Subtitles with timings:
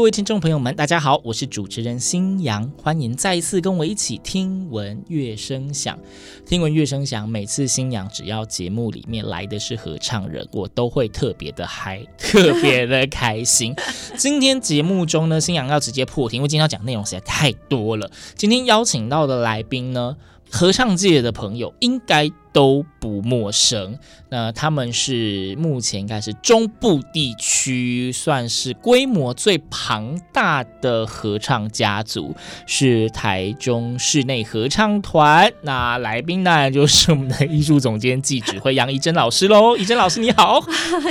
[0.00, 5.98] 各位听众朋友们，大家好，我是主持人新阳，欢迎再一次跟我一起听闻乐声响。
[6.46, 13.76] 听闻乐声响，每次新阳只要节目里面来的是合唱人，我都会特别的嗨，特别的开心。
[14.16, 18.10] 今天节目中呢，新阳要直接破题，因为今天要讲内容实在太多了。
[18.34, 20.16] 今天邀请到的来宾呢，
[20.50, 23.98] 合唱界的朋友应该都不陌生。
[24.28, 35.52] 那他们是目前应该是中部地区算是规模最庞大的合唱家族，是台中室内合唱团。
[35.62, 39.76] 那来宾当然就是我们的艺术总监暨指挥杨怡珍老师喽。
[39.78, 40.62] 怡珍老师你好，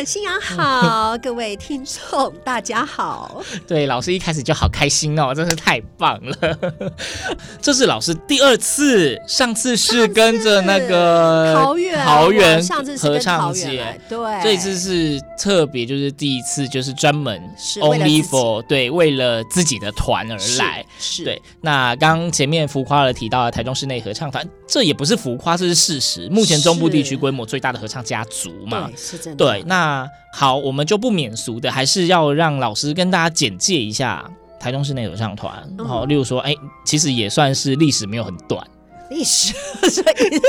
[0.06, 3.44] 新阳好，各位听众大家好。
[3.68, 6.58] 对，老师一开始就好开心哦，真是太棒了。
[7.62, 20.86] 这是老师第二次，上次是跟着那个桃园，桃园上次是合唱节，对，这一次是特别，就是第一次，就是专门是 only for 对，为了自己的团而来。
[21.00, 26.28] 是是对，那刚刚前面浮夸了提到了台中室内合唱团，这也不是浮夸，这是事实。
[26.30, 29.46] 目前中部地区规模最大的合唱家族嘛对，，是真的。
[29.46, 29.64] 对。
[29.66, 35.68] 那好，我们就不免俗的，还是要让老师跟大家简介一下台中室内合唱团。
[35.78, 36.54] 嗯好，例如说，哎，
[36.86, 38.66] 其实也算是历史没有很短。
[39.10, 39.54] 历史，
[39.90, 40.42] 所以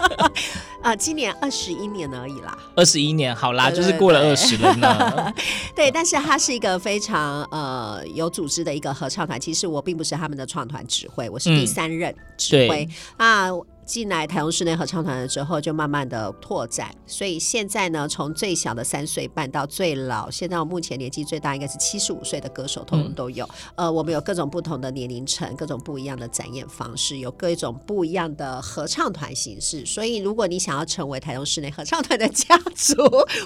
[0.82, 2.56] 啊，今年二十一年而已啦。
[2.76, 5.32] 二十一年，好啦，对就是过了对二十了呢。
[5.74, 9.40] 对，但是它是一个非常呃有组织的一个合唱团。
[9.40, 12.84] 其实我并不是他们的创团指挥，我是第三任指挥。
[12.84, 13.50] 对那
[13.84, 16.90] 进来台中室内合唱团了之后，就慢慢的拓展。
[17.06, 23.48] 所以现在呢，从最小的三岁半到最老，现在我目前年纪最大应该是七十五岁的歌手，通通都有。
[23.74, 29.84] 呃，我们有各种不同的年龄层，各种不一样的展演方式，有各种不一样的合唱团形式。
[29.84, 32.94] 所以，如果你想要成为台中室内合唱团的家族，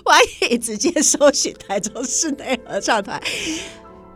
[0.05, 0.21] 欢
[0.51, 3.21] 迎直接搜寻台中室内合唱团。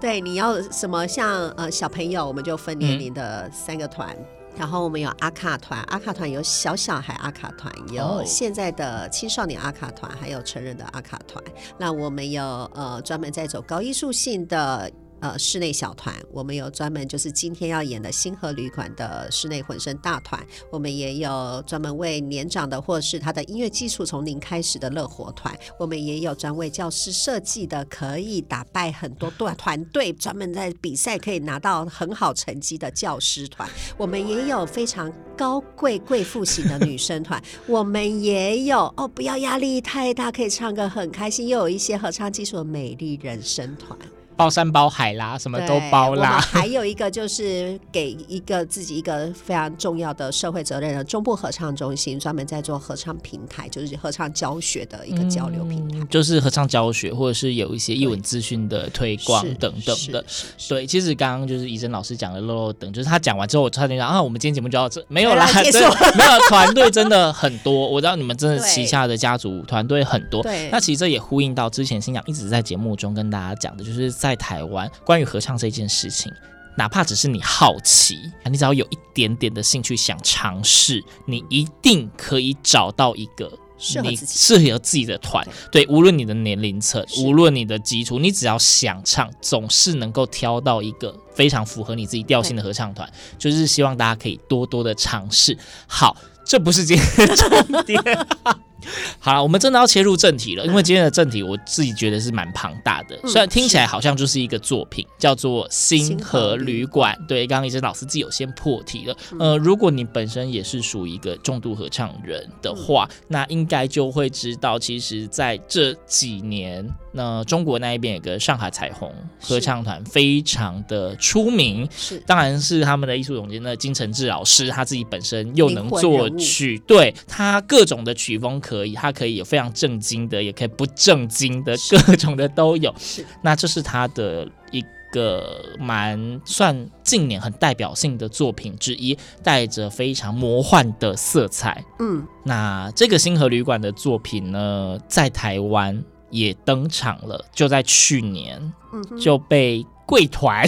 [0.00, 4.16] 对，你要什么像呃小朋友，我们就分年龄的三个团。
[4.56, 11.42] 然后我们有阿卡团，阿卡团有小小孩阿卡团，有哦现在的青少年阿卡团，还有成人的阿卡团。
[11.78, 14.90] 那我们有呃专门在走高艺术性的。
[15.22, 43.96] 呃，室内小团，我们有专门就是今天要演的星河旅馆的室内混声大团，我们也有专门为年长的或是他的音乐基础从零开始的乐活团，我们也有专为教师设计的可以打败很多队 团队，专门在比赛可以拿到很好成绩的教师团，我们也有非常高贵贵妇型的女生团，我们也有哦，不要压力太大，可以唱歌很开心，又有一些合唱技术的美丽人生团。
[44.42, 46.40] 包山包海啦，什么都包啦。
[46.50, 55.98] 还有一个就是给一个自己一个非常重要的社会责任的中部合唱中心，专门在做合唱平台，就是合唱教学的一个交流平台。
[55.98, 60.22] 嗯就是合唱教学，或者是有一些艺文资讯的推广等等的。
[60.68, 70.42] 对，其实刚刚就是怡珍老师讲的漏漏等，就是他讲完之后，我差点讲啊，我们今天节目就到这，没有啦，没有 团队真的很多，我知道你们真的旗下的家族团队很多。
[70.42, 76.32] 对那其实这也呼应到之前新阳一直在节目中跟大家讲的，就是在台湾关于合唱这件事情。
[76.74, 78.18] 哪怕只是你好奇，
[78.50, 83.44] 你只要有一点点的兴趣想尝试，你一定可以找到一个
[83.76, 85.46] 你适合自己适合自己的团。
[85.70, 93.06] 对，无论你的年龄层，无论你的基础，你只要想唱，总是能够挑到一个非常符合你自己调性的合唱团。
[93.38, 95.54] 就是希望大家可以多多的尝试。
[95.86, 98.02] 好，这不是今天的重点。
[99.18, 107.16] 好了，我们真的要切入正题了，因为今天的正题我自己觉得是蛮庞大的，嗯虽然听起来好像就是一个作品，叫做《星星河河旅旅馆》。
[107.26, 109.16] 对，刚刚怡珍老师自己有先破题了。
[109.32, 116.84] 嗯呃，如果你本身也是属于一个重度合唱人的话，那应该就会知道，其实在这几年。
[117.14, 121.86] 那中国那一边有个上海彩虹合唱团，非常的出名。
[121.94, 131.74] 是，当然是他们的艺术总监那金承志老师，他自己本身又能作曲，对他各种的曲风可以，他可以有非常正经的，也可以不正经的，
[132.06, 132.94] 各种的都有。
[132.98, 141.84] 是，那这是他的一个蛮算近年很代表性的作品之一，带着非常魔幻的色彩。
[141.98, 146.02] 嗯，那这个星河旅馆的作品呢，在台湾。
[146.32, 148.58] 也登场了，就在去年，
[148.94, 150.66] 嗯、就被贵团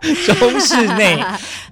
[0.38, 1.18] 中室内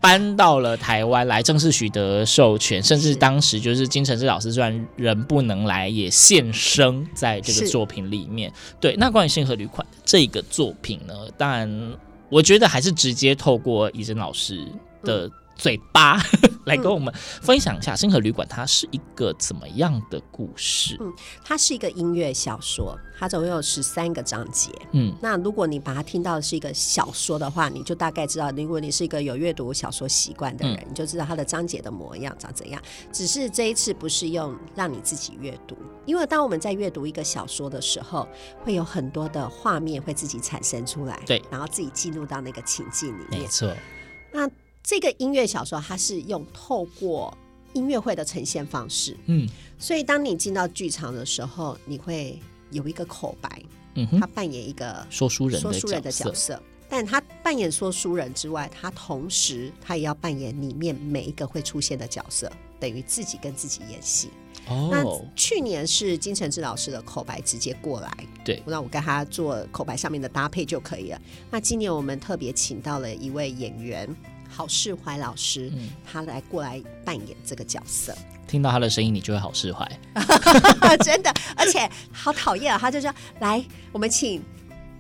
[0.01, 8.53] 搬到了台湾来，正式取得授权，甚至当时就是金承志老师虽然人不能来，也现身在这个作品里面。
[8.81, 11.93] 对，那关于星河旅馆这个作品呢，当然
[12.29, 14.65] 我觉得还是直接透过怡珍老师
[15.03, 15.33] 的、嗯。
[15.57, 16.21] 嘴巴
[16.65, 17.13] 来跟我们
[17.43, 20.97] 分享一下《星河旅馆》，它是一个怎么样的故事？
[21.01, 21.13] 嗯，
[21.45, 24.71] 它是一个音乐小说，它总共有十三个章节。
[24.93, 32.81] 嗯，那如果你把它听到的是一个小说的话，你就大概知道，如果你是一个有阅读小说习惯的人，嗯，你就知道它的章节的模样长怎样。
[33.13, 38.27] 只是这一次不是用让你自己阅读，因为当我们在阅读一个小说的时候，
[38.65, 43.43] 会有很多的画面会自己产生出来，对，然后自己进入到那个情境里面。
[43.43, 44.04] 没错，那。
[44.85, 47.37] 这个音乐小说，它是用透过
[47.73, 49.49] 音乐会的呈现方式，嗯，
[49.79, 52.39] 所以当你进到剧场的时候，你会
[52.71, 53.63] 有一个口白，
[53.95, 64.29] 嗯哼，他扮演一个说书人说书人的角色，但他扮演说书人之外，他同时他也要扮演里面每一个会出现的角色，等于自己跟自己演戏。
[64.69, 65.03] 哦，那
[65.35, 68.15] 去年是金承志老师的口白直接过来，
[68.45, 71.19] 对，那我跟他做口白上面的搭配就可以了。
[71.51, 74.07] 那今年我们特别请到了一位演员。
[74.55, 78.15] 郝世怀老师，嗯，他来过来扮演这个角色。
[78.47, 79.91] 听到他的声音，你就会好释怀，
[81.03, 82.79] 真的，而且好讨厌啊！
[82.79, 84.41] 他就说：“来，我们请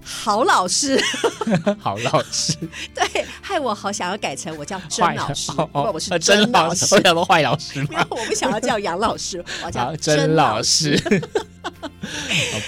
[0.02, 1.00] 郝老师。
[1.78, 2.56] ”郝老师，
[2.94, 7.80] 对，害我好想要改成我叫甄老师，哦哦、我是甄老师，我叫做坏老师。
[7.84, 10.98] 没有，我不想要叫杨老师，我叫甄老师。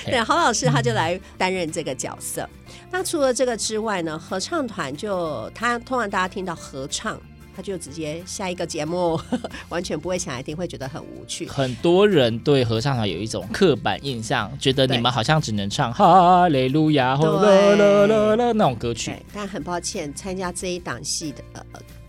[0.04, 2.48] 对，郝老师他就来担任这个角色。
[2.90, 7.20] 那除了这个之外呢，合唱团就他通常大家听到合唱，
[7.54, 9.20] 他就直接下一个节目，
[9.68, 11.46] 完全不会想来听，会觉得很无趣。
[11.48, 19.14] 很多人对合唱团有一种刻板印象，觉得你们好像只能唱哈利路亚或啦啦啦啦那种歌曲。
[19.32, 21.64] 但很抱歉，参加这一档戏的呃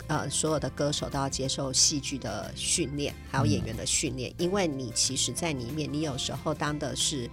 [0.06, 7.28] 呃所有的歌手都要接受戏剧的训练，还有演员的训练，因为你其实在里面，你有时候当的是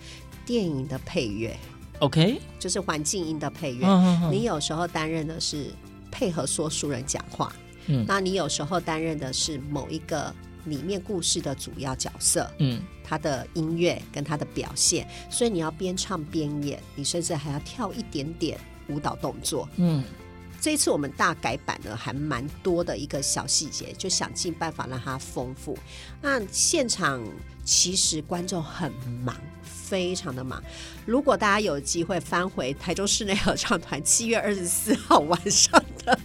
[0.45, 1.55] 电影的配乐。
[1.99, 3.87] OK，就是环境音的配乐。
[3.87, 5.67] Oh, 你有时候担任的是
[6.11, 7.55] 配合说书人讲话，
[7.87, 10.33] 嗯，那你有时候担任的是某一个
[10.65, 20.03] 里面故事的主要角色，嗯，他的音乐跟他的表现，所以你要边唱边演，你甚至还要跳一点点舞蹈动作，嗯。
[20.59, 25.77] 这一次我们大改版呢，还蛮多的一个小细节，就想尽办法让它丰富。
[26.21, 27.23] 那现场
[27.63, 28.91] 其实观众很
[29.23, 30.61] 忙，非常的忙。
[31.05, 36.19] 如果大家有机会翻回台州市内合唱团 七月二十四号晚上的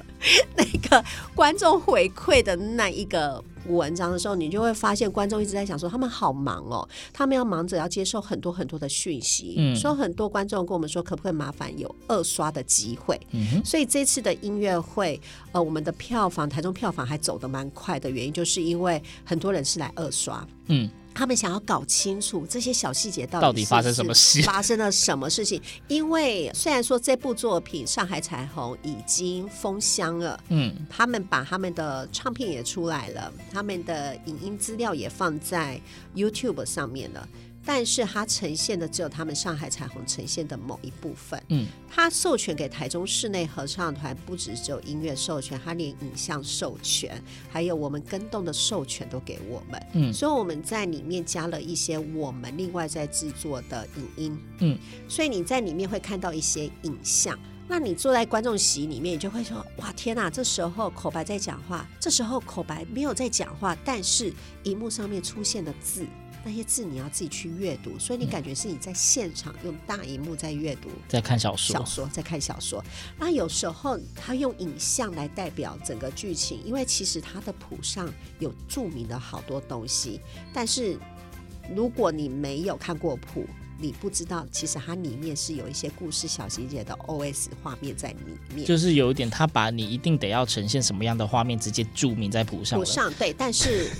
[0.57, 1.05] 那个
[1.35, 3.45] 观众回馈的那一个。
[3.67, 9.55] 文章的时候，你就会发现观众一直在想说，他们好忙哦，他们要忙着要接受很多很多的讯息。
[9.59, 13.21] 嗯，所以很多观众跟我们说，可不可以麻烦有二刷的机会？
[13.33, 15.21] 嗯，所以这次的音乐会，
[15.53, 20.47] 呃，我们的票房，台中票房还走得蛮快的原因，就是因为很多人是来二刷。
[20.67, 20.89] 嗯。
[21.21, 25.61] 他们想要搞清楚这些小细节到底，到底发生什么事，发生了什么事情？
[25.87, 35.79] 因为虽然说这部作品《上海彩虹》已经封箱了，嗯，他们把他们的唱片也出来了，他们的影音资料也放在
[36.17, 37.29] YouTube 上面了。
[37.65, 41.41] 但是它呈现的只有他们上海彩虹呈现的某一部分。
[41.49, 49.87] 嗯，它授权给台中室内合唱团，不只只有音乐授权，它连影像授权，还有我们跟动的授权都给我们。
[49.93, 54.39] 嗯，所以我们在里面加了一些我们另外在制作的影音。
[54.61, 57.39] 嗯，所以你在里面会看到一些影像。
[57.69, 60.29] 那你坐在观众席里面，你就会说：哇，天哪！
[60.29, 64.33] 这时候口白在讲话，这时候口白没有在讲话，但是
[64.65, 66.05] 荧幕上面出现的字。
[66.43, 72.83] 那些字你要自己去阅读，所以你感觉是你在现场用大荧幕在阅读，在看小说，小说在看小说。
[73.19, 80.19] 那有时候他用影像来代表整个剧情，因为其实他的谱上有著名的好多东西，
[80.53, 80.99] 但是
[81.75, 83.45] 如果你没有看过谱，
[83.79, 88.17] 你不知道其实它里面是有一些故事小细节的 OS 画面在里
[88.55, 92.79] 面，就是有一点他把你一定得要呈现什么样的画面直接注明在谱上。
[92.79, 93.91] 谱上对，但是。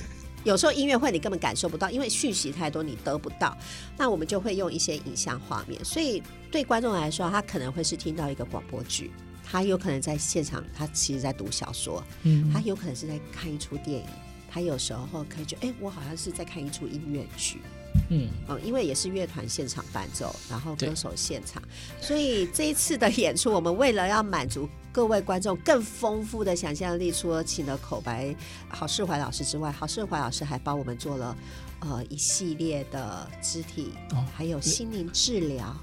[0.45, 3.57] 有时候音乐会你根本感受不到，因为讯息太多，你得不到。
[3.97, 9.11] 那我们就会用一些影像画面，所以对观众来说，他可能会是听到一个广播剧，
[9.45, 14.07] 他有可能在现场，他其实在读小说，嗯，他有可能是在看一出电影，
[14.51, 17.61] 他有时候可以觉得，哎，我好像是在看一出音乐剧。
[18.09, 21.61] 嗯，嗯，因为也是乐团现场伴奏，然后歌手现场，
[22.01, 28.35] 所以这一次的演出，我们为了要满足各位观众更丰富的想象力，除了请了口白
[28.69, 31.37] 郝世怀老师之外，郝世怀老师还帮我们做了
[31.81, 35.77] 呃一系列的肢体，哦、还有心灵治疗，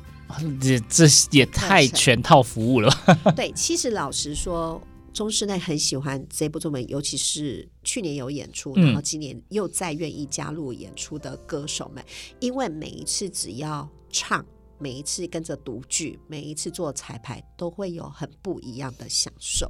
[0.61, 2.91] 这这也太全套服务了。
[3.35, 4.81] 对，其实老实说。
[5.13, 12.05] 中视内很喜欢这部作品，尤其是去年有演出，然后今年又再愿意加入演出的歌手们，
[12.39, 14.45] 因为每一次只要唱，
[14.79, 19.69] 每一次跟着读剧，每一次做彩排，都会有很不一样的享受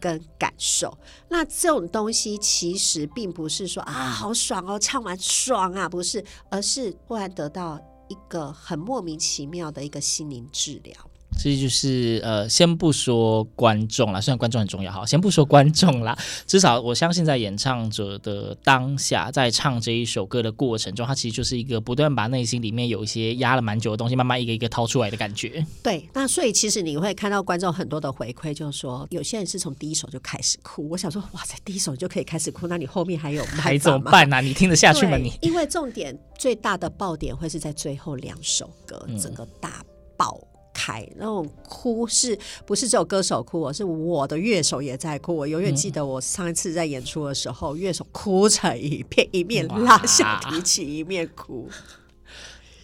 [0.00, 0.96] 跟感受。
[1.00, 10.94] 嗯、那这种东西其实并不是说啊好爽哦，唱完爽啊，不是，而是忽然得到一个很莫名其妙的一个心灵治疗。
[11.36, 25.64] 这就是呃，先不说观众啦，虽然观众很重要哈，先不说观众啦， 至少我相信在演唱者的当下，在唱这一首歌的过程中，他其实就是一个不断把内心里面有一些压了蛮久的东西，慢慢一个一个掏出来的感觉。
[25.82, 30.88] 对，那所以其实你会看到观众很多的回馈，就是说有些人是从第一首就开始哭。
[30.88, 34.40] 我想说，哇塞，第一首就可以开始哭，那你后面还有还怎么办呢、啊？
[34.40, 35.16] 你听得下去吗？
[35.16, 39.84] 你因为重点最大的爆点会是在最后两首歌，整个大
[40.16, 40.40] 爆。
[40.74, 43.60] 嗯开那种哭是不是只有歌手哭？
[43.60, 45.34] 我是我的乐手也在哭。
[45.34, 51.68] 我永远记得我上一次在演出的时候，乐手哭成一片，一面拉小提琴，一面哭，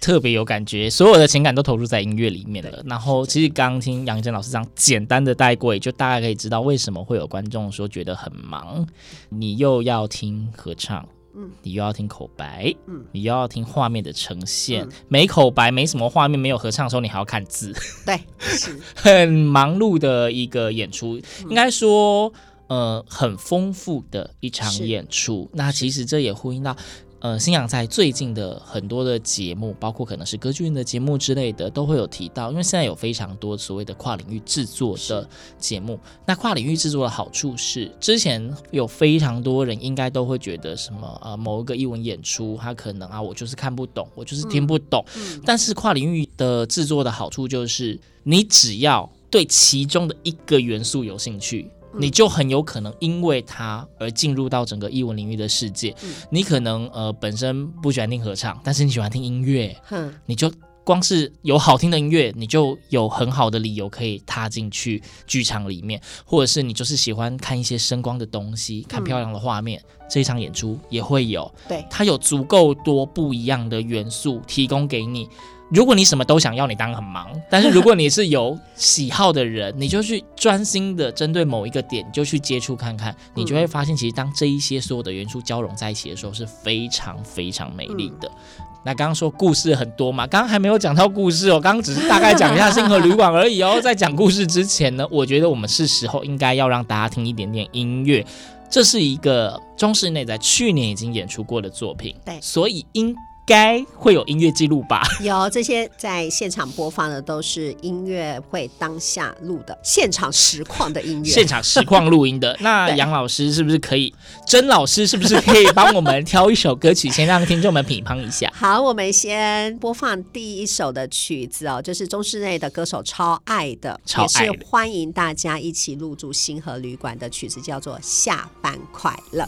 [0.00, 2.80] 特别有感觉，所有的情感都投入在音乐里面了。
[2.86, 8.86] 然后，其实刚听杨怡真老师这样简单的带过，也就大概可以知道为什么会有观众说觉得很忙。
[9.30, 11.06] 你又要听合唱。
[11.34, 17.72] 嗯，你又要听口白，嗯，你又要听画面的呈现，嗯、没口白，没什么画面，没有合唱的时候，你还要看字，
[18.04, 18.78] 对， 是。
[18.94, 22.32] 很忙碌的一个演出，嗯、应该说，
[22.68, 25.48] 呃，很丰富的一场演出。
[25.54, 26.76] 那其实这也呼应到。
[27.20, 32.50] 呃，新氧在最近的很多的节目，包括可能是歌剧院的节目之类的，都会有提到。
[32.50, 45.04] 因为现在有非常多所谓的跨领域制作的节目，那跨领域制作的好处是，之前有非常多人应该都会觉得什么呃，某一个艺文演出，他可能啊，我就是看不懂，我就是听不懂。
[45.14, 51.70] 嗯嗯、但是跨领域的制作的好处就是，你只要对其中的一个元素有兴趣。
[51.98, 55.94] 你就很有可能因为它而进入到整个艺文领域的世界。
[56.02, 60.52] 嗯、你可能呃本身不喜欢听合唱，但是你喜欢听音乐，嗯、你就
[60.84, 71.52] 光是有好听的音乐，你就有很好的理由可以踏进去剧场里面，或者是你就是喜欢看一些声光的东西，看漂亮的画面，嗯、这一场演出也会有。
[71.68, 75.28] 对，它有足够多不一样的元素提供给你。
[75.70, 88.28] 如果你什么都想要，你当然很忙；但是如果你是有喜好的人，你就去专心的针对某一个点，就去接触看看，你就会发现，其实当这一些所有的元素交融在一起的时候，是非常非常美丽的。
[88.58, 93.80] 嗯、那刚刚说故事很多嘛，刚刚还没有讲到故事哦，刚刚只是大概讲一下星河旅馆而已哦。
[93.80, 98.26] 在讲故事之前呢，我觉得我们是时候应该要让大家听一点点音乐。
[98.68, 103.14] 这是一个中室内在去年已经演出过的作品，对，所以应。
[103.50, 105.02] 该会有音乐记录吧？
[105.20, 112.56] 有这些在现场播放的都是音乐会当下录的现场实况的音乐，现场实况录音的。
[112.62, 114.14] 那杨老师是不是可以？
[114.46, 118.48] 甄老师是不是可以帮我们挑一首歌曲，先让听众们品尝一下？
[118.54, 129.42] 好，我们先播放第一首的曲子哦，就是中室内的歌手超爱的，超爱的，也是欢迎大家一起入住星河旅馆的曲子，叫做《下班快乐》。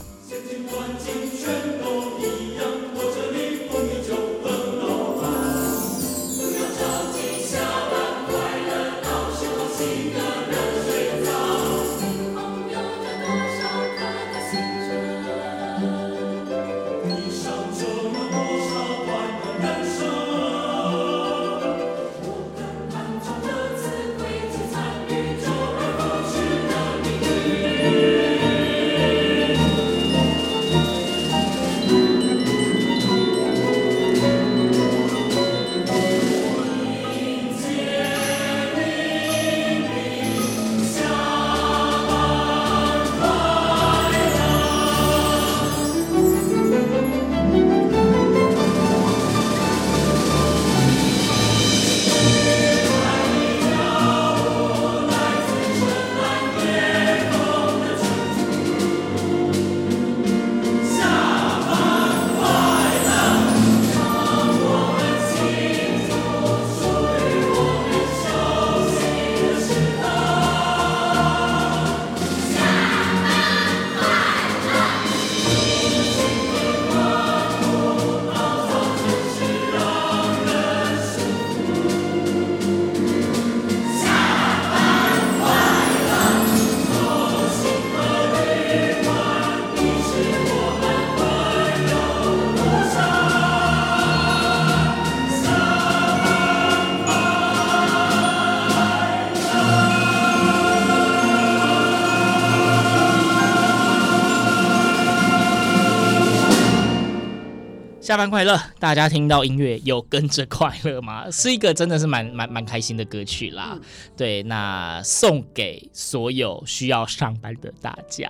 [108.12, 108.61] 下班快乐！
[108.78, 111.31] 大家听到音乐有跟着快乐吗？
[111.31, 113.71] 是一个真的是蛮蛮蛮开心的歌曲啦。
[113.73, 113.81] 嗯、
[114.14, 118.28] 对，那送给所有需要上班的大家，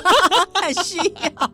[0.54, 1.50] 太需要。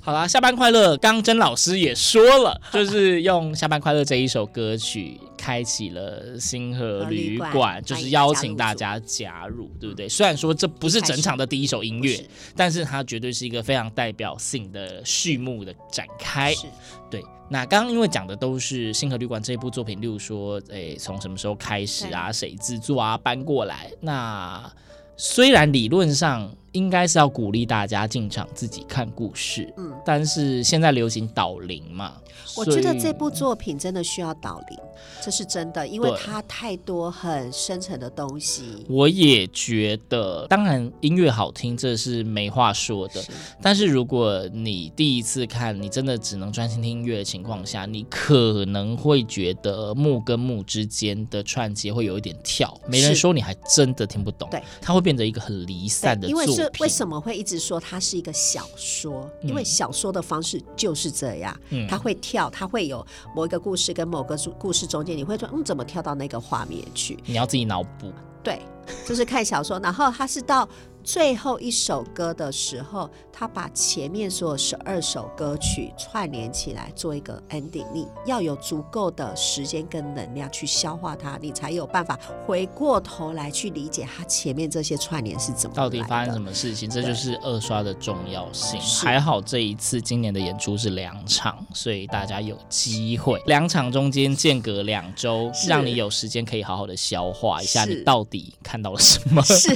[0.00, 0.96] 好啦，下班快乐！
[0.96, 5.20] 刚甄老师也说了，就是用《下班快乐》这一首歌曲。
[5.46, 10.08] 开启了星河旅馆，就是邀请大家加入，对不对？
[10.08, 12.20] 虽然说这不是整场的第一首音乐，
[12.56, 16.52] 但是它绝对是一个非常代表性的序幕的展开。
[16.52, 16.66] 是
[17.08, 22.32] 对，那刚刚因为讲的都是星河旅馆这一部作品，例如说，诶，从什么时候开始啊？
[22.32, 23.16] 谁制作啊？
[23.16, 23.88] 搬过来？
[24.00, 24.68] 那
[25.16, 32.12] 虽然理论上应该是要鼓励大家进场自己看故事，嗯，但是现在流行导聆嘛。
[32.54, 34.78] 我觉得这部作品真的需要导聆，
[35.22, 38.84] 这是真的，因为它太多很深层的东西。
[38.88, 43.20] 我也觉得，当然音乐好听，这是没话说的。
[43.22, 43.30] 是
[43.60, 52.72] 但是如果你第一次看，你真的只能专心听音乐的情况下，你可能会觉得幕跟幕之间的串接会有一点跳。
[52.86, 54.48] 没人说你还真的听不懂。
[54.50, 56.65] 对，它会变得一个很离散的作品。
[56.66, 59.30] 因为是为什么会一直说它是一个小说？
[59.42, 62.50] 因为小说的方式就是这样，嗯，它会跳。
[62.50, 63.04] 它会有
[63.34, 67.18] 某一个故事跟某个故事中间，你会说，嗯，怎么跳到那个画面去？
[67.26, 68.12] 你要自己脑补。
[68.42, 68.60] 对，
[69.06, 70.68] 就是看小说，然后它是到。
[71.06, 77.86] 最后一首歌的时候，他把前面所有十二首歌曲串联起来做一个 ending。
[77.94, 85.76] 你要有足够的时间跟能量去消化它，你才有办法回过头来去理解它前面这些串联是怎么。
[85.76, 86.90] 到底发生什么事情？
[86.90, 88.80] 这就是二刷的重要性。
[88.80, 99.40] 还好这一次今年的演出是两场，所以大家有机会两场中间间隔两周，让你有时间可以好好的消化一下，你到底看到了什么？
[99.44, 99.72] 是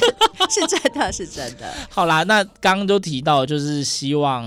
[0.53, 1.13] 是真的。
[1.13, 1.73] 是真的。
[1.89, 4.45] 好啦，那刚刚都提到，就是希望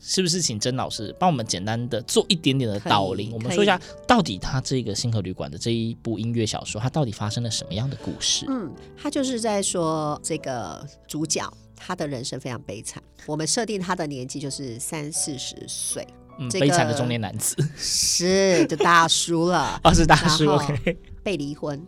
[0.00, 8.46] 是不是请甄老师帮我们简单的做一点点的导聆，我们说一下到底他这个星河旅馆的这一部音乐小说，它到底发生了什么样的故事？
[8.48, 16.06] 嗯，他就是在说这个主角他的人生非常悲惨，我们设定他的年纪就是三四十岁，
[16.38, 21.80] 嗯，悲惨的中年男子是就大叔了， 哦，是大叔，OK，被离婚。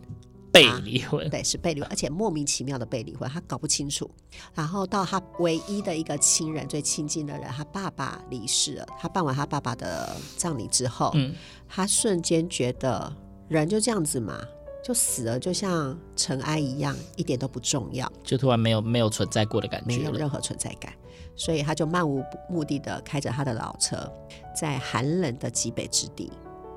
[0.55, 4.09] 被离婚，对，是被离婚，而且莫名其妙的被离婚，他搞不清楚。
[4.53, 8.87] 然后到他唯一的一个亲人，最亲近的人，他爸爸离世了。
[8.99, 11.35] 他办完他爸爸的葬礼之后，嗯，
[11.67, 13.13] 他瞬间觉得
[13.47, 14.39] 人就这样子嘛，
[14.83, 20.93] 就死了，就像尘埃一样，一点都不重要，就突然没有没有存在过的感觉，没有任何存在感。
[21.37, 24.09] 所以他就漫无目的的开着他的老车，
[24.55, 26.31] 在寒冷的极北之地，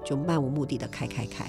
[0.05, 1.49] 就漫无目的的开开开。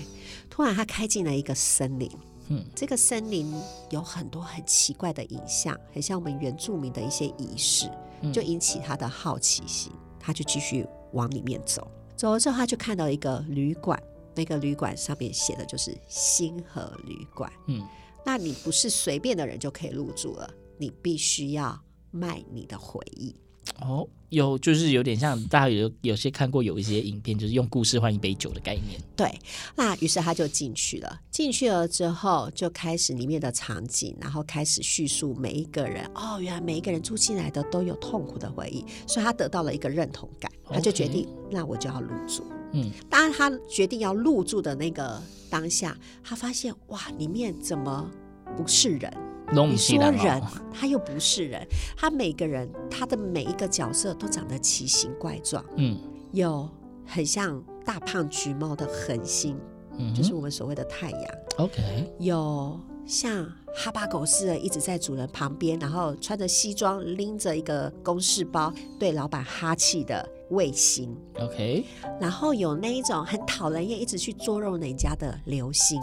[0.60, 2.12] 突然，他开进了一个森林。
[2.50, 3.50] 嗯，这个森林
[3.92, 7.90] 有很多很奇怪的影像，很像我们原住民的一些仪式，
[8.34, 9.90] 就引起他的好奇心。
[10.20, 11.90] 他就继续往里面走。
[12.18, 13.98] 走了之后，他就看到一个旅馆，
[14.36, 17.50] 那个旅馆上面写的就是星河旅馆。
[17.68, 17.82] 嗯，
[18.26, 21.80] 那你不是随便的人就可以入住了，你必须要
[22.12, 23.34] 卖你的回忆。
[23.80, 29.00] 哦，有就是有点像大家有有些看过有一些影片，就是用故事换一杯酒的概念。
[29.16, 29.34] 对，
[29.76, 36.06] 那于是他就进去了，进去了之后就开始里面的场景，然后开始叙述每一个人。
[36.16, 42.44] 哦，原来每一个人住进来的都有痛苦的回忆，所以他得到了一个认同感，他就决定.那我就要入住。
[42.74, 48.12] 嗯，当然他决定要入住的那个当下，他发现哇，里面怎么
[48.56, 49.12] 不是人？
[49.52, 50.42] 你说人，
[50.74, 51.66] 他又不是人。
[51.98, 55.64] 他每个人，他的每一个角色都长得奇形怪状。
[55.76, 55.98] 嗯，
[56.32, 56.70] 有
[57.06, 59.60] 很像大胖橘猫的恒星，
[59.98, 61.24] 嗯，就是我们所谓的太阳。
[61.58, 63.44] OK，有像
[63.76, 71.18] 哈巴狗似的一直在主人旁边，然后穿着西装，拎着一个公事包，对老板哈气的卫星。
[71.40, 71.84] OK，
[72.22, 76.00] 然后有那一种很讨人厌，一直去捉弄人家的流星。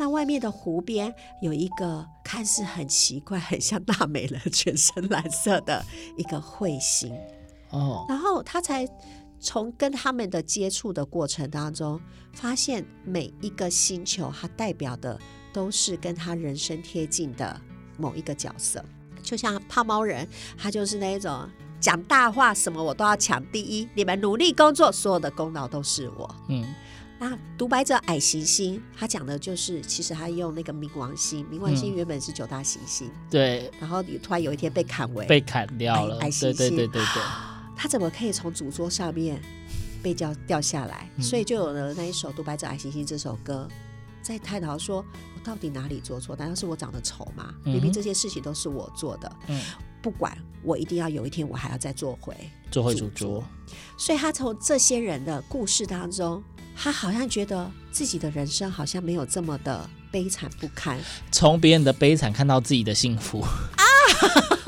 [0.00, 5.84] 那外面的湖边有一个看似很奇怪、很像大美人、全身蓝色的
[6.16, 7.14] 一个彗星
[7.68, 8.88] 哦，然后他才
[9.38, 12.00] 从跟他们的接触的过程当中，
[12.32, 15.20] 发现每一个星球它代表的
[15.52, 17.60] 都是跟他人生贴近的
[17.98, 18.82] 某一个角色，
[19.22, 21.46] 就像胖猫人，他就是那一种
[21.78, 26.64] 讲大话，什么我都要抢第一，你们努力工作，所有的功劳都是我，嗯。
[27.20, 37.22] 那独白者矮行星，他讲的就是，其实他用那个冥王星，冥王星原本是九大行星，嗯、对，然后突然有一天被砍为被砍掉了，矮行星，对对对对对，
[37.76, 39.38] 他怎么可以从主桌上面
[40.02, 41.10] 被掉掉下来？
[41.16, 43.68] 嗯、所以就有了那一首《独白者矮行星》这首歌，
[44.22, 45.04] 在探讨说，
[45.34, 46.34] 我到底哪里做错？
[46.34, 47.54] 难道是我长得丑吗？
[47.64, 49.30] 明明这些事情都是我做的。
[49.48, 49.60] 嗯，
[50.00, 52.34] 不管，我一定要有一天我还要再做回
[52.70, 53.44] 做回主桌。
[53.96, 56.42] 所以他从这些人的故事当中，
[56.82, 60.98] 他好像觉得自己的人生好像没有这么的悲惨不堪，
[61.30, 63.84] 从别人的悲惨看到自己的幸福啊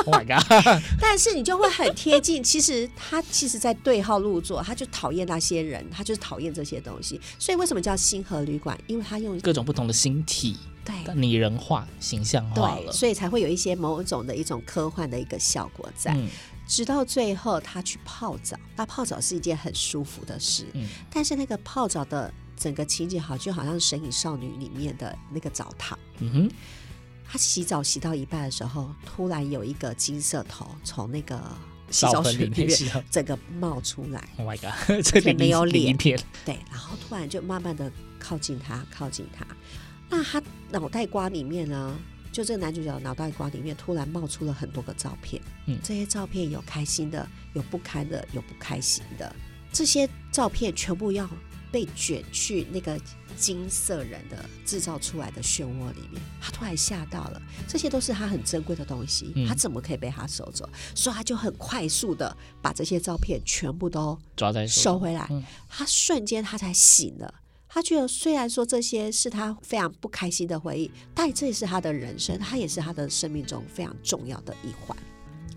[0.05, 0.45] ！Oh my god！
[1.01, 7.19] 但是你就会很贴近，其实他其实在对号入座，他就讨厌那些人，他就是讨厌这些东西。
[7.39, 8.79] 所以为什么叫星河旅馆？
[8.87, 16.15] 因为他用各种不同的星体，对，拟人化、形象化了，所以才会有一些某种的一种科幻的一个效果在。
[16.15, 16.29] 嗯
[16.65, 18.57] 直到最后，他去泡澡。
[18.77, 25.99] 那泡澡是一件很舒服的事，嗯，但是那个泡澡的整个情景好，就好像《神隐少女》里面的那个澡堂。
[26.21, 26.51] 嗯哼，
[27.29, 31.39] 他洗澡洗到一半的时候，突然有一个金色头从那个
[31.91, 34.27] 洗澡水里面整个冒出来。
[34.39, 34.73] Oh my god！
[35.05, 39.45] 这里没有脸，对，然后突然就慢慢的靠近他，靠近他。
[40.13, 41.99] 那他脑袋瓜里面呢？
[42.31, 49.35] 就这个男主角脑袋瓜里面突然冒出了很多个照片，嗯，这些照片有开心的，有不堪的，有不开心的，
[49.73, 51.29] 这些照片全部要
[51.71, 52.99] 被卷去那个
[53.37, 56.23] 金色人的制造出来的漩涡里面。
[56.41, 60.69] 他突然吓到了，这些都是他很珍贵的东西，他怎么可以被他收走？
[60.95, 65.29] 所以他就很快速的把这些照片全部都抓在收回来，
[65.69, 67.35] 他瞬间他才醒了。
[67.75, 74.95] 他觉得，虽然说这些是他非常不开心的回忆，但这也是他的人生，他也是他的生命中非常重要的一环。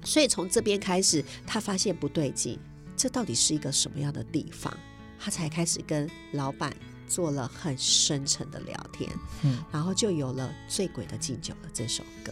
[0.05, 2.57] 所以从这边开始，他发现不对劲，
[2.95, 4.73] 这到底是一个什么样的地方？
[5.19, 6.73] 他才开始跟老板
[7.05, 9.11] 做了很深沉的聊天，
[9.43, 12.31] 嗯，然后就有了《醉鬼的敬酒》了这首歌，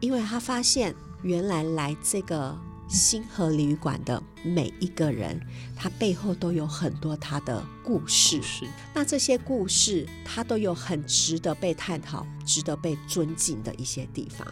[0.00, 2.58] 因为他发现原来来这个。
[2.94, 5.40] 星河旅馆的每一个人，
[5.74, 8.40] 他背后都有很多他的故事。
[8.40, 14.46] 是，那这些故事，他都有很值得被探讨、值得被尊敬的一些地方。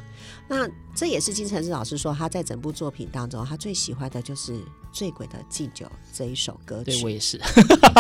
[0.49, 4.61] 那这也是金承志老师说，他在整部作品当中，他最喜欢的就是。
[4.93, 7.41] 醉鬼的敬酒这一首歌曲，对我也是，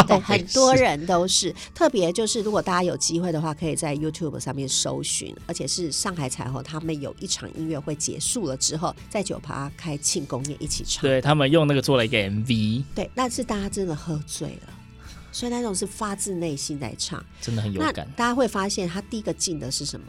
[0.06, 1.54] 对 很多人都是。
[1.74, 11.02] 特别就是，如果大家有机会的话，可以在 YouTube 上面搜寻，而且是上海彩虹他们有一场音乐会结束了之后，在酒吧开庆功宴一起唱。
[11.02, 14.72] 对他们用那个做了一个 MV，对，但是大家真的喝醉了，
[15.32, 18.06] 所以那种是发自内心在唱，真的很有感。
[18.16, 20.06] 大家会发现，他第一个敬的是什么？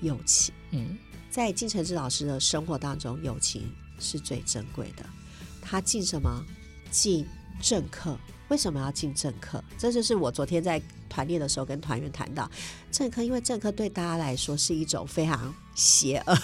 [0.00, 0.54] 友情。
[0.70, 0.96] 嗯，
[1.30, 5.04] 在金承志老师的生活当中，友情是最珍贵的。
[5.72, 6.44] 他进什么？
[6.90, 7.26] 进
[7.62, 8.14] 政客。
[8.48, 9.64] 为什么要进政客？
[9.78, 12.50] 这就是我昨天在团练的时候跟团员谈到
[12.90, 16.38] 政客，因为政客对大家来说是一种非常邪恶。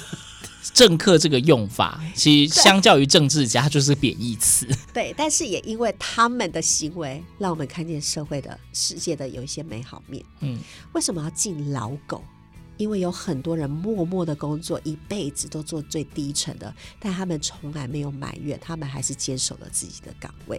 [0.73, 4.67] 政客这个用法， 其实相较于政治家就是贬义词。
[4.95, 10.25] 对，但是也因为他们的行为，让我们看见社会的世界的有一些美好面。
[10.41, 10.59] 嗯，
[10.95, 12.25] 为什么要进老狗？
[12.79, 20.59] 因为有很多人默默的工作，一辈子都做最低层的，但他们从来没有埋怨，他们还是坚守了自己的岗位。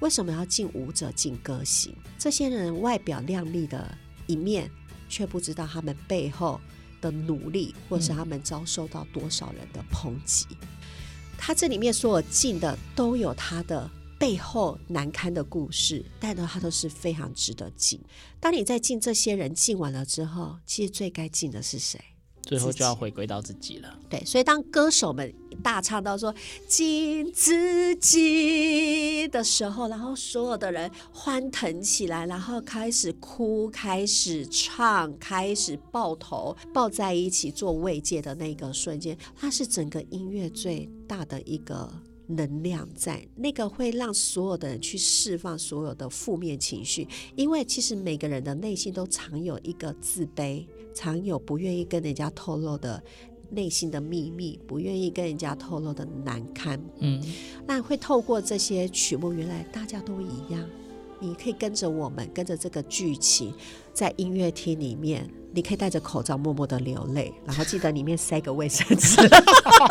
[0.00, 1.94] 为什么要敬舞者、敬歌星？
[2.18, 3.92] 这些人外表亮丽的
[4.26, 4.70] 一面，
[5.08, 6.60] 却不知道他们背后
[7.00, 10.46] 的努力，或是他们遭受到多少人的抨击。
[11.36, 13.90] 他这里面所有敬的，都有他的。
[14.18, 18.00] 背后难堪的故事，但呢，它都是非常值得敬。
[18.40, 22.00] 当你在敬这些人敬完了之后，其实最该敬的是谁？
[22.42, 23.98] 最后就要回归到自己了。
[24.08, 26.34] 对，所以当歌手们大唱到说
[26.66, 41.92] “敬自己”的时候，然后所有的人欢腾起来，然后开始哭，开始唱，开始抱头抱在一起做慰藉的那个瞬间，它是整个音乐最大的一个。
[42.28, 50.64] 能量在那个会让所有的人去释放所有的负面情绪，因为其实每个人的内心都藏有一个自卑，
[50.94, 53.02] 藏有不愿意跟人家透露的
[53.50, 56.78] 内心的秘密，不愿意跟人家透露的难堪。
[56.98, 57.22] 嗯，
[57.66, 60.68] 那会透过这些曲目，原来大家都一样。
[61.20, 63.52] 你可以跟着我们，跟着这个剧情，
[63.92, 69.16] 在音乐厅里面，你可以戴着口罩默默的流泪，然后记得里面塞个卫生纸，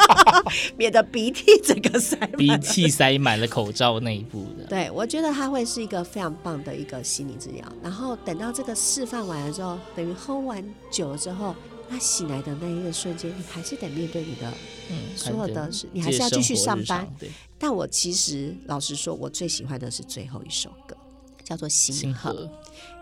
[0.77, 4.65] 免得鼻涕整个塞满，鼻涕塞满了口罩内部的。
[4.65, 7.65] 对，我觉得它会是一个非常棒的一个心理治疗。
[7.81, 11.55] 然后等到这个示范完了之后，等于喝完酒了之后，
[11.89, 14.53] 那醒来的那一个瞬间，你还是得面对你的
[14.91, 17.07] 嗯所有的事，你还是要继续上班。
[17.57, 20.86] 但我其实老实说，我最喜欢的是最后一首歌。
[21.47, 22.51] 叫做星河，星河，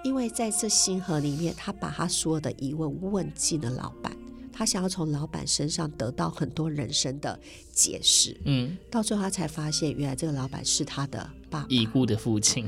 [0.03, 4.15] 因为在这星河里面，他把他所有的疑问问进了老板，
[4.53, 7.39] 他想要从老板身上得到很多人生的
[7.71, 8.39] 解释。
[8.45, 12.67] 嗯，到最后他才发现，原来这个老板是他的爸爸，已故的父亲。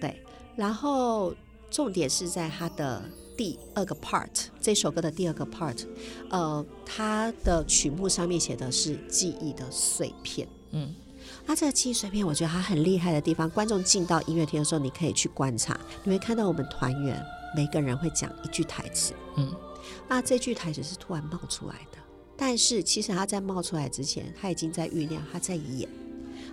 [0.00, 0.18] 对，
[0.56, 1.34] 然后
[1.70, 3.02] 重点是在他的
[3.36, 5.84] 第二个 part，这首歌的第二个 part，
[6.30, 10.48] 呃，它的曲目上面写的是记忆的碎片。
[10.70, 10.94] 嗯，
[11.48, 17.24] 那这个记忆碎片，我觉得它很厉害的地方，观众进到音乐厅的时候，你可以去观察，你会看到我们团员
[17.56, 19.14] 每个人会讲一句台词。
[19.36, 19.50] 嗯，
[20.06, 21.96] 那这句台词是突然冒出来的，
[22.36, 25.88] 但是其实他在冒出来之前，他已经在酝酿，他在演。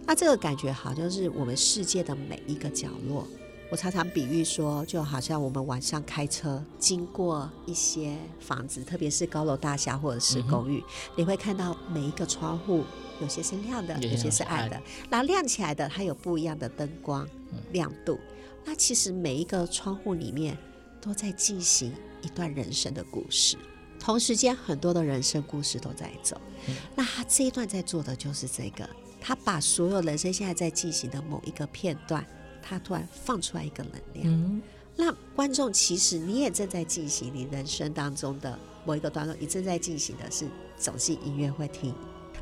[0.05, 3.27] 那这个感觉好像是我们世界的每一个角落。
[3.71, 10.83] 我常常比喻说，就好像我们晚上开车经过一些房子，特别是高楼大厦或者是公寓，嗯、
[11.17, 12.83] 你会看到每一个窗户，
[13.19, 14.79] 有些是亮的，有些是暗的。
[15.09, 17.27] 然后亮起来的，它有不一样的灯光
[17.71, 18.19] 亮度。
[18.63, 20.57] 那其实每一个窗户里面
[21.01, 23.57] 都在进行一段人生的故事，
[23.99, 26.39] 同时间很多的人生故事都在走。
[26.67, 28.87] 嗯、那他这一段在做的就是这个。
[29.19, 32.23] 他把所有人生现在在进行的某一个片段，
[32.67, 34.25] 他突然放出来一个能量。
[34.25, 34.59] 嗯、
[34.95, 41.93] 那观众其实你也正在进行你人生当中的某一个段落，你正在进行的是走进音乐会厅。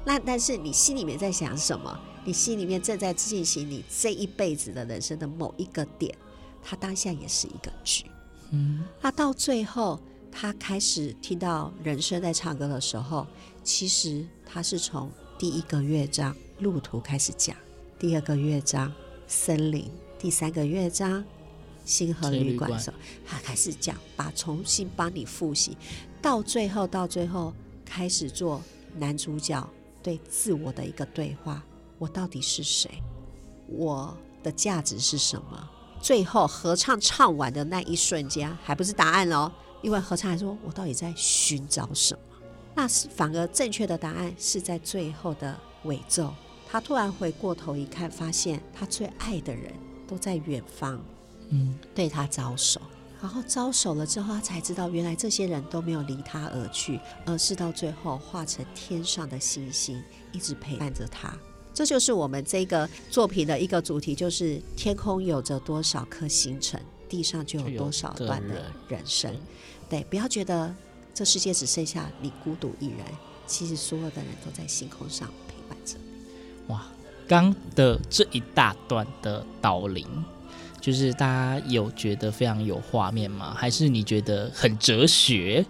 [0.05, 1.99] 那但是你心里面在想什么？
[2.23, 6.15] 你心里面正在进行你这一辈子的人生的某一个点，
[6.63, 8.05] 他当下也是一个剧。
[8.51, 9.99] 嗯，那到最后
[10.31, 13.27] 他开始听到人声在唱歌的时候，
[13.61, 16.33] 其实他是从第一个乐章。
[16.59, 17.57] 路途开始讲，
[17.99, 18.93] 第二个乐章
[19.27, 19.91] 森林，
[20.23, 21.21] 第三个乐章
[21.83, 22.95] 星河旅馆的时候，
[23.27, 25.77] 他开始讲，把重新帮你复习，
[26.21, 28.61] 到最后到最后开始做
[28.95, 29.69] 男主角
[30.01, 31.61] 对自我的一个对话：
[31.97, 32.89] 我到底是谁？
[33.67, 35.69] 我的价值是什么？
[35.99, 42.37] 最后合唱唱完的那一瞬间，还不是答案哦，因为合唱还说：我到底在寻找什么？
[42.75, 46.33] 那是反而正确的答案是在最后的尾奏。
[46.65, 49.73] 他突然回过头一看，发现他最爱的人
[50.07, 50.99] 都在远方，
[51.49, 52.81] 嗯，对他招手。
[53.21, 61.33] 然后招手了之后，他才知道原来这些人都没有离他而去，而是到最后化成天上的星星，一直陪伴着他。
[61.73, 69.33] 这就是我们这个作品的一个主题，就是天空有着多少颗星辰，地上就有多少段的人生。
[69.89, 70.75] 对，不要觉得
[71.13, 72.99] 这世界只剩下你孤独一人，
[73.47, 76.73] 其实所有的人都在星空上陪伴着你。
[76.73, 76.85] 哇，
[77.27, 80.05] 刚的这一大段的导聆，
[80.79, 83.53] 就是大家有觉得非常有画面吗？
[83.57, 85.65] 还是你觉得很哲学？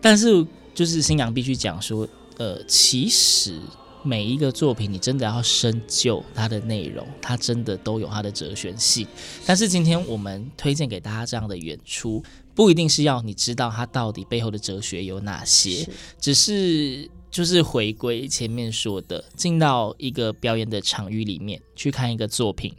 [0.00, 3.58] 但是就是星洋必须讲说，呃，其实
[4.02, 9.06] 每一个作品，你真的要深究它的内容，它真的都有它的哲学性。
[9.46, 12.22] 但是今天我们推荐给大家这样的演出，
[12.54, 17.10] 不一定是要你知道它到底背后的哲学有哪些，是只是。
[17.32, 22.74] 就是回归前面说的，进到一个表演的场域里面去看一个作品，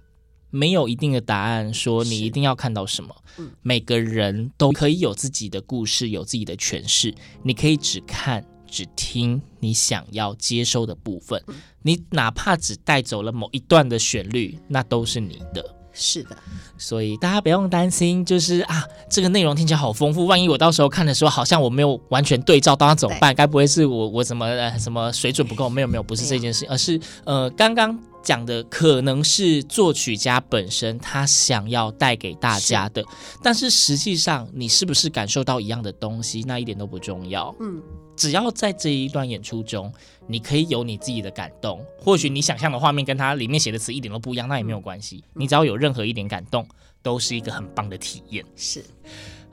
[0.52, 3.16] 没有一定的答案，说你一定要看到什么。
[3.40, 7.16] 嗯，每个人都可以有自己的故事，有自己的诠释。
[7.42, 11.44] 你可以只看、只听你想要接收的部分，
[11.82, 15.76] 你哪怕只带走了某一段的旋律，那都是你的。
[15.94, 16.36] 是的，
[16.78, 23.34] 所以大家不用担心，就是啊，这个内容听起来好丰富，万一我到时候看的时候，好像我没有完全对照到，那怎么办？
[23.34, 25.70] 该不会是我我怎么呃什么水准不够？
[25.70, 33.08] 没有没有，不是这件事，而是呃刚刚讲的可能是作曲家本身他想要带给大家的，是
[33.44, 37.56] 但是实际上你是不是感受到一样的东西，那一点都不重要。
[37.60, 37.82] 嗯。
[38.16, 39.92] 只要在这一段演出中，
[40.28, 41.84] 你可以有你自己的感动。
[42.00, 45.24] 或许你想象的画面跟他里面写的词一点都不一样，那也没有关系。
[45.34, 46.64] 你只要有任何一点感动，
[47.02, 48.46] 都是一个很棒的体验。
[48.56, 48.86] 是，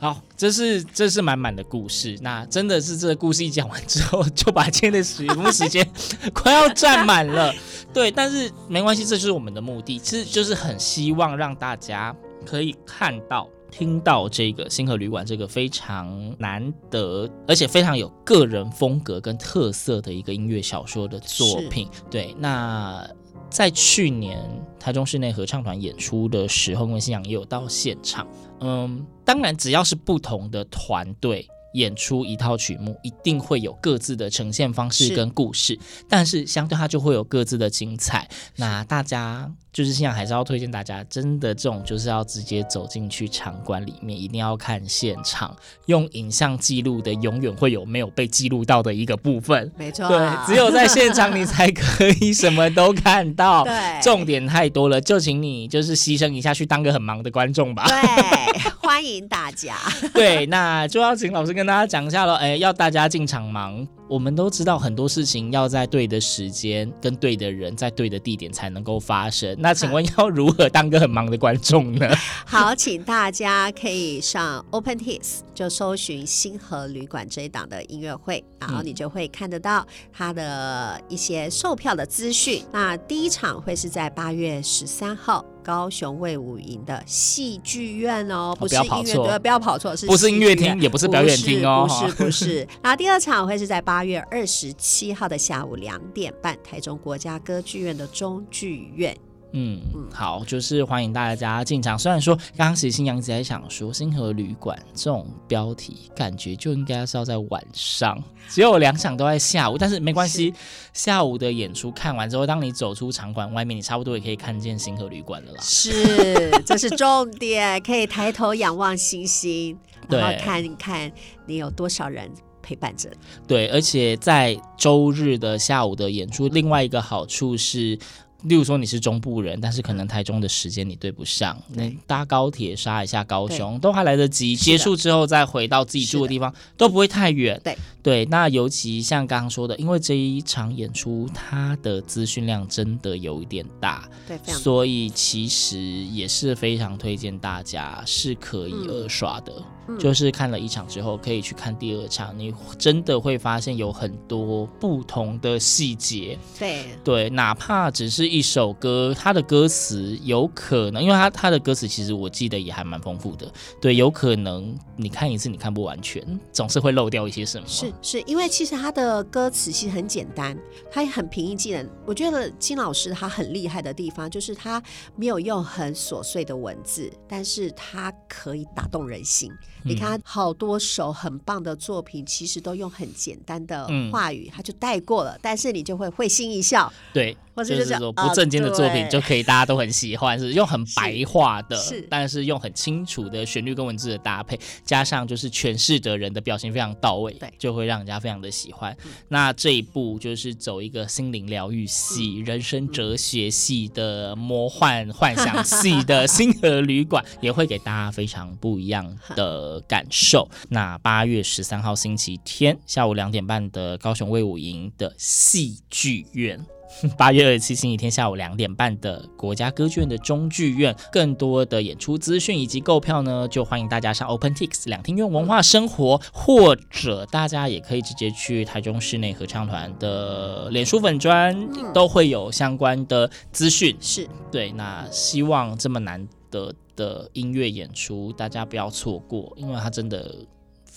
[0.00, 2.18] 好，这是这是满满的故事。
[2.22, 5.86] 那真的是这个故事一讲完之后，就把今天的节目时间
[6.32, 7.54] 快要占满了。
[7.92, 13.46] 对，但是没关系，这就是我们的目的，其实就是很希望让大家可以看到。
[13.70, 21.88] 听到这个星河旅馆这个非常难得，而且非常有个人风格跟特色的一个音乐小说的作品。
[22.10, 23.08] 对，那
[23.50, 24.38] 在去年
[24.78, 28.26] 台中室内合唱团演出的时候，因为星洋也有到现场。
[28.60, 31.46] 嗯，当然只要是不同的团队。
[31.72, 38.28] 演出一套曲目，一定会有各自的呈现方式跟故事，是但是相对它就会有各自的精彩。
[38.56, 45.54] 那大家就是现在还是要推荐大家，真的这种就是要直接走进去场馆里面，一定要看现场，
[45.87, 49.70] 用影像记录的，永远会有没有被记录到的一个部分。
[49.76, 53.62] 没错，对，只有在现场你才可以什么都看到。
[53.70, 57.85] 对，重点太多了，就请你就是牺牲一下，去当个很忙的观众吧。
[57.87, 59.76] 对，欢迎大家。
[60.12, 61.59] 对，那就要请老师跟。
[61.60, 63.86] 跟大家讲一下喽，哎，要大家进场忙。
[64.08, 69.54] 我们都知道很多事情要在对的时间、跟对的人、在对的地点才能够发生。
[69.60, 72.08] 那请问要如何当个很忙的观众呢？
[72.46, 82.64] 好，请大家可以上 OpenTix 就搜寻星河旅馆这一档的音乐会，然后你就会看得到它的一些售票的资讯。
[82.72, 85.44] 那第一场会是在八月十三号。
[85.62, 92.68] 高雄卫武营的戏剧院哦，不是音乐对，不要跑错，是不是音乐厅，也不是表演厅哦，不是不是。
[92.82, 99.16] 然后 第二场会是在八月二十七号的下午两点半，台中国家歌剧院的中剧院。
[99.52, 99.80] 嗯，
[100.12, 101.98] 好，就是欢迎大家进场。
[101.98, 108.16] 虽然说刚刚其实星洋一直在想说，星河旅馆这种标题感觉就应该是要在晚上，
[108.48, 110.54] 只有两场都在下午，但是没关系，
[110.92, 115.60] 下午的演出看完之后，当你走出场馆外面，你差不多也可以看见星河旅馆了啦。
[115.60, 119.76] 是，这是重点，可以抬头仰望星星，
[120.08, 121.10] 然后看一看
[121.46, 122.30] 你有多少人
[122.62, 123.10] 陪伴着。
[123.48, 127.98] 对，而且在周日的下午的演出，另外一个好处是。
[128.44, 137.61] 例如说你是中部人，但是可能台中的时间你对不上，那搭高铁杀一下高雄都还来得及，结束之后再回到自己住的地方都不会太远。
[137.62, 149.53] 对对，那尤其像刚刚说的，因为这一场演出它的资讯量真的有一点大，对，所以其实也是非常推荐大家是可以二刷的。
[149.57, 149.64] 嗯
[149.98, 156.38] 就是看了一场之后，可以去看第二场，你真的会发现有很多不同的细节。
[156.59, 163.50] 对对，哪怕只是一首歌，它的歌词有可能，因为它它的歌词其实我记得也还蛮丰富的。
[163.81, 166.22] 对，有可能你看一次你看不完全，
[166.53, 167.66] 总是会漏掉一些什么。
[167.66, 170.57] 是是，因为其实它的歌词其实很简单，
[170.90, 171.88] 它也很平易近人。
[172.07, 174.83] 我觉得金老师他很厉害的地方，就是他
[175.16, 179.50] 没有用很琐碎的文字，但是他可以打动人心。
[179.84, 186.92] 你看，好多首很棒的作品，其实都用很简单的话语，他就带过了，但是你就会会心一笑。
[187.12, 187.36] 对。
[187.64, 198.96] 就是说不正经的作品就可以大家都很喜欢，是用很白话的，是，但是用很清楚的旋律跟文字的搭配，加上就是诠释的人的表情非常到位，对，就会让人家非常的喜欢。
[199.28, 210.48] 那这一部就是走一个心灵疗愈系、人生哲学系的魔幻幻想系的 星河旅馆，也会给大家非常不一样的感受。
[210.68, 216.64] 那八月十三号星期天下午两点半的高雄卫武营的戏剧院。
[217.16, 231.57] 八月二十七星期天下午两点半的国家歌剧院的中剧院，更多的演出资讯以及购票呢，就欢迎大家上 OpenTix 两厅院文化生活，或者大家也可以直接去台中室内合唱团的脸书粉专，
[231.92, 233.96] 都会有相关的资讯。
[234.00, 240.35] 是对，那希望这么难得的音乐演出，大家不要错过，因为它真的。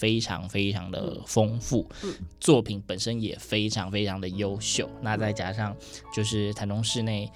[0.03, 4.89] 非常非常的丰富，嗯，作品本身也非常非常的优秀。
[5.01, 5.73] 那再加上
[6.13, 7.31] 就是台中市内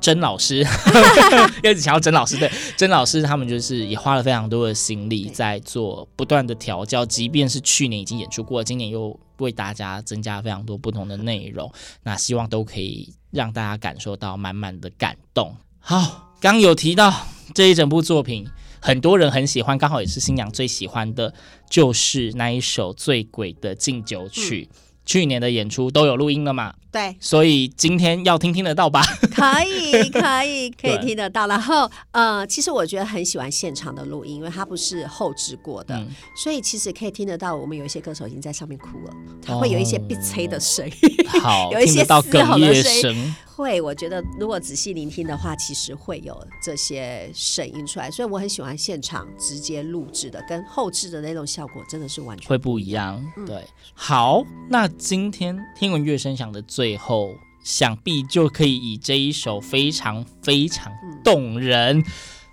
[0.00, 0.64] 甄老师，
[1.64, 2.48] 一直强调甄老师，对，
[2.78, 7.04] 甄老师他们就是也花了非常多的心力在做不断的调教。
[7.04, 11.68] 即便是去年已经演出过，今年又为大家增加非常多不同的内容，
[12.04, 15.52] 那希望都可以让大家感受到满满的感动。
[15.80, 17.12] 好，刚有提到
[17.52, 18.46] 这一整部作品。
[18.84, 21.32] 很多人很喜欢，刚好也是新娘最喜欢的，
[21.70, 24.68] 就是那一首醉鬼的敬酒曲。
[24.70, 26.74] 嗯、去年的演出都有录音了嘛？
[26.92, 29.02] 对，所以今天要听听得到吧？
[29.34, 31.46] 可以，可以， 可以听得到。
[31.46, 37.56] 然后，呃，其实我觉得很喜欢现场的录音，因为它不是后置过的，嗯，所以其实可以听得到。
[37.56, 43.34] 我们有一些歌手已经在上面哭了，他会有一些鼻催的声音，哦、好， 有一些哽咽声。
[43.56, 48.10] 会，我觉得如果仔细聆听的话，其实会有这些声音出来。
[48.10, 53.24] 所以我很喜欢现场直接录制的，跟后置的那种效果真的是完全会不一样。
[53.46, 60.92] 对，嗯、好，那今天听闻乐声响的最最后，想必就可以以这一首非常非常
[61.24, 62.04] 动人、嗯、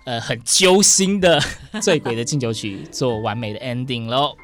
[0.04, 1.38] 呃很揪心的
[1.82, 4.34] 《醉鬼的敬酒曲》做完美的 ending 喽。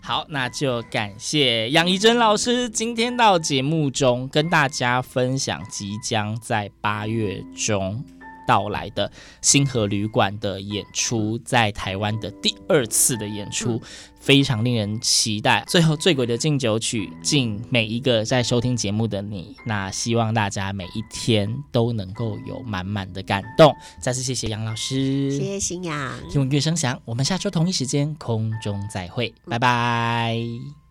[0.00, 8.02] 好，那就感谢杨怡珍老师今天到节目中跟大家分享即将在八月中
[8.46, 13.76] 到来的星河旅馆的演出，在台湾的第二次的演出。
[13.76, 13.80] 嗯
[14.22, 15.64] 非常令人期待。
[15.66, 19.56] 最后，醉鬼的敬酒曲，敬每一个在收听节目的你。
[19.66, 23.74] 那希望大家每一天都能够有满满的感动。
[24.00, 26.14] 再次谢谢杨老师，谢谢新阳。
[26.30, 30.81] 听闻乐声响，我们下周同一时间空中再会，拜拜。